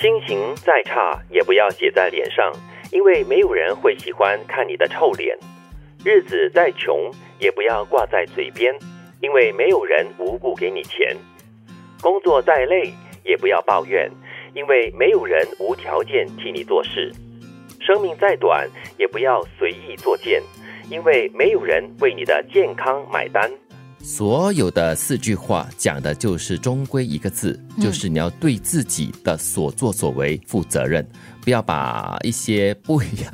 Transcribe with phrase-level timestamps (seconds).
[0.00, 2.52] 心情再差也不要写在脸上，
[2.92, 5.36] 因为没有人会喜欢看你的臭脸。
[6.04, 7.10] 日子再穷
[7.40, 8.72] 也不要挂在嘴边，
[9.20, 11.16] 因为没有人无故给你钱。
[12.00, 12.92] 工作再累
[13.24, 14.08] 也不要抱怨，
[14.54, 17.12] 因为没有人无条件替你做事。
[17.80, 20.40] 生命再短也不要随意作贱，
[20.88, 23.50] 因为没有人为你的健康买单。
[24.00, 31.06] 所有的四句话讲的就是终归一个字，就是你要对自己的所作所为负责任。
[31.48, 33.32] 不要把一些不雅，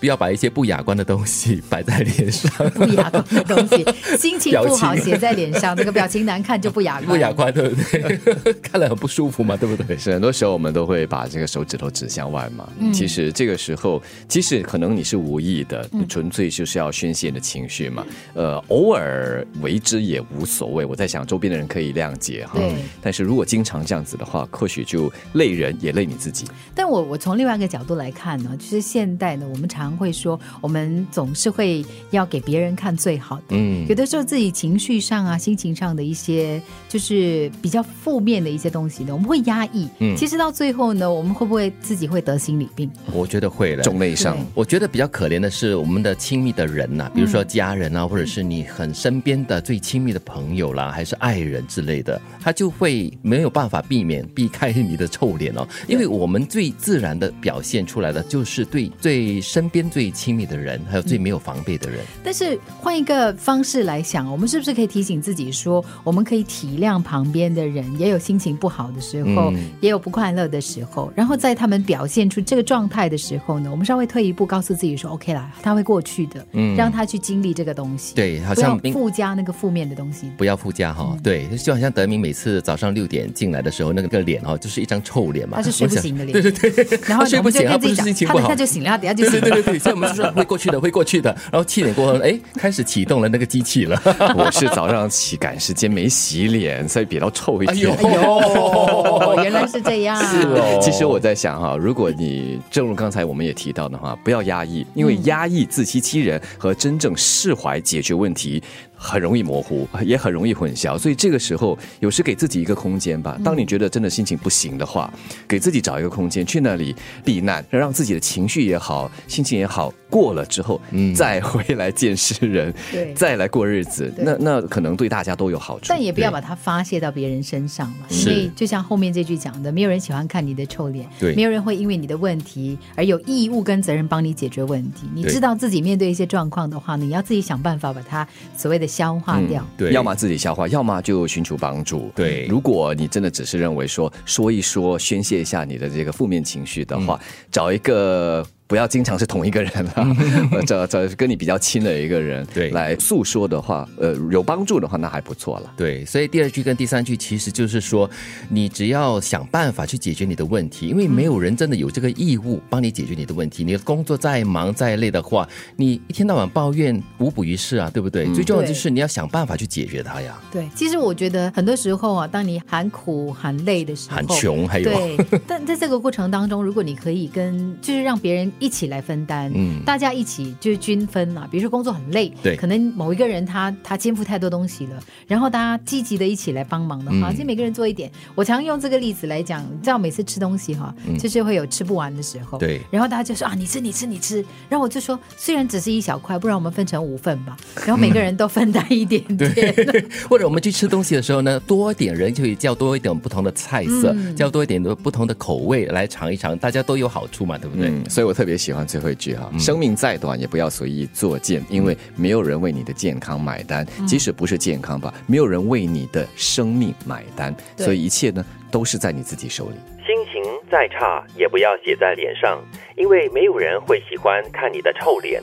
[0.00, 2.50] 不要把一些不雅观的东西摆在脸上。
[2.70, 3.84] 不雅观的东西，
[4.16, 7.06] 心情不好写在脸上，那个表情难看就不雅观。
[7.08, 8.54] 不雅观，对不对？
[8.64, 9.94] 看了很不舒服嘛，对不对？
[9.98, 12.66] 是很多时候我们都会把这个手指头指向外嘛。
[12.94, 18.06] 其实这个时候，即使可能你是无意的，纯粹就是要宣泄你的情绪嘛。
[18.32, 20.86] 呃，偶尔为之也无所谓。
[20.86, 22.58] 我在想，周边的人可以谅解哈。
[23.02, 26.46] 但是如果经常这样子的话，或许就累人也累你自己。
[26.74, 27.49] 但我我从另外。
[27.50, 33.56] 换个角度来看呢，就是现代呢，我们常会说，我们总是会要给别人看最好的。
[33.56, 39.88] 嗯，有的时候自己情绪上啊、心情上的一些，就是比较负面的一些东西呢，我们会压抑。
[39.98, 42.88] 嗯，其实到最后呢，我们会不会自己会得心理病？
[43.12, 44.36] 我觉得会了，重内伤。
[44.54, 57.28] 我觉得比较可怜的是我们的亲密的人呐，比如说家人啊，或者是你很身边的最亲密的朋友啦，还是爱人之类的，他就会没有办法避免避开你的臭脸哦，因为我们最自然的。
[57.40, 62.00] 表现出来的就是对最身边最亲密的人，还有最没有防备的人。
[62.22, 71.12] 但是换一个方式来想，我们是不是可以提醒自己说，我们可以体谅旁边的人，也有心情不好的时候，也有不快乐的时候。
[71.16, 78.14] 然后在他们表现出这个状态的时候呢，我们稍微退一步，告诉自己说：“OK 啦，他会过去的。”嗯，让他去经历这个东西。
[78.14, 81.16] 对，好像附加那个负面的东西，不要附加哈。
[81.22, 86.42] 对，就好像德明每次早上六点进来的时候，那个脸哦，就是一张臭脸嘛，他是睡不醒的脸。
[86.42, 87.19] 对对对，然后。
[87.24, 89.40] 睡不醒，他不是心情不好，他就醒了，他等下就醒。
[89.40, 91.30] 对对对，所以我们就说会过去的，会过去的。
[91.50, 94.00] 然后七点过后，哎，开始启动了那个机器了。
[94.36, 97.94] 我是早上起赶时间没洗脸，所以比较臭一点。
[97.96, 100.16] 哎呦， 原来是这样。
[100.16, 100.78] 是哦。
[100.80, 108.62] 其实我在想哈，如果你正如刚才我们也提到的话，不要压抑，因为压抑、自欺欺人和真正释怀、解决问题。
[109.02, 113.38] 很容易模糊， 也很容易混淆，所以这个时候有时给自己一个空间吧。
[113.42, 115.10] 当你觉得真的心情不行的话，
[115.48, 116.94] 给自己找一个空间，去那里
[117.24, 119.92] 避难，让自己的情绪也好，心情也好。
[120.10, 125.86] 过了之后，嗯再回来见世人， 对再来过日子，那那可能对大家都有好处。
[125.88, 135.08] 但也不要把它发泄到别人身上嘛，因为就像后面这句讲的，没有人喜欢看你的臭脸，对，没有人会因为你的问题而有义务跟责任帮你解决问题。
[135.14, 138.26] 你知道自己面对一些状况的话，你要自己想办法把它
[138.56, 139.64] 所谓的消化掉。
[139.78, 142.10] 对，要么自己消化，要么就寻求帮助。
[142.14, 147.18] 对，如果你真的只是认为说说一说，宣泄一下你的这个负面情绪的话，
[147.50, 148.44] 找一个。
[148.70, 150.06] 不要经常是同一个人了，
[150.64, 155.72] 找找跟你比较亲的一个人，对，来诉说的话，呃，有帮助的话，那还不错了。
[155.76, 158.08] 对，所以第二句跟第三句其实就是说，
[158.48, 163.64] 你只要想办法去解决你的问题，因为没有人真的有这个义务帮你解决你的问题。
[163.64, 168.32] 你的工作再忙再累的话，你一天到晚抱怨无补于事啊，对不对？
[168.32, 170.40] 最重要就是你要想办法去解决它呀。
[170.52, 178.52] 对，其实我觉得很多时候啊，当你喊苦喊累的时候，喊穷还有，对，但在这个过程当中，如果你可以跟，就是让别人。
[178.60, 181.48] 一起来分担，嗯，大家一起就是均分嘛。
[181.50, 188.08] 比如说工作很累，对，可能某一个人他他肩负太多东西了，然后大家积极的一起来帮忙的话，其实每个人做一点。
[188.34, 197.56] 我常用这个例子来讲，你知道每次吃东西哈，就是会有吃不完的时候，对，然后大家就说啊，你吃你吃你吃，然后我就说虽然只是一小块，不然我们分成五份吧，
[197.86, 199.74] 然后每个人都分担一点点，
[200.28, 207.90] 或者我们去吃东西的时候呢，多点人就可以叫多一点不同的菜色，叫多一点的不同的口味来尝一尝，大家都有好处嘛，对不对？
[208.08, 208.49] 所以我特别。
[208.50, 219.76] 别喜欢最后一句哈，生命再短也不要随意作贱，因为没有人为你的健康买单，即使不是健康吧，没有人为你的生命买单，所以一切呢都是在你自己手里。
[220.04, 222.60] 心情再差也不要写在脸上，
[222.96, 225.40] 因为没有人会喜欢看你的臭脸。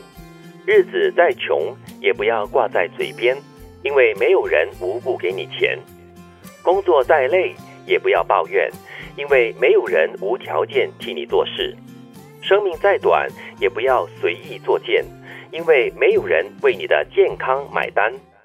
[0.66, 3.38] 日子再穷也不要挂在嘴边，
[3.84, 5.80] 因为没有人无故给你钱。
[6.62, 7.56] 工作再累
[7.86, 8.70] 也不要抱怨，
[9.16, 11.74] 因为没有人无条件替你做事。
[12.48, 13.28] 生命再短，
[13.60, 15.04] 也不要随意作贱，
[15.52, 18.14] 因为没有人为你的健康买单。